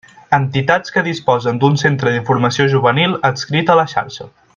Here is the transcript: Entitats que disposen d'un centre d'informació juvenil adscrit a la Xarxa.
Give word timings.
Entitats 0.35 0.93
que 0.95 1.03
disposen 1.07 1.61
d'un 1.63 1.77
centre 1.81 2.13
d'informació 2.15 2.67
juvenil 2.75 3.15
adscrit 3.31 3.71
a 3.75 3.81
la 3.83 3.87
Xarxa. 3.93 4.29